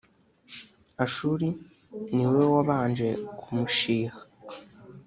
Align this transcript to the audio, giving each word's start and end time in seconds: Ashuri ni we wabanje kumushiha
Ashuri 1.05 1.47
ni 2.15 2.25
we 2.31 2.41
wabanje 2.53 3.07
kumushiha 3.39 4.19